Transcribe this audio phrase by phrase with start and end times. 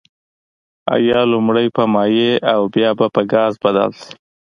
[0.95, 4.11] آیا لومړی په مایع او بیا به په ګاز بدل شي؟